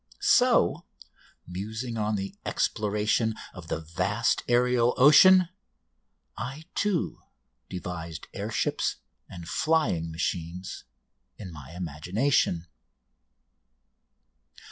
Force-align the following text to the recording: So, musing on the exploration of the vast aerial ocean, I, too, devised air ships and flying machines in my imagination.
So, 0.21 0.85
musing 1.45 1.95
on 1.95 2.15
the 2.15 2.35
exploration 2.43 3.35
of 3.53 3.67
the 3.67 3.79
vast 3.79 4.41
aerial 4.47 4.95
ocean, 4.97 5.49
I, 6.35 6.63
too, 6.73 7.19
devised 7.69 8.27
air 8.33 8.49
ships 8.49 8.95
and 9.29 9.47
flying 9.47 10.09
machines 10.11 10.85
in 11.37 11.51
my 11.53 11.75
imagination. 11.75 12.65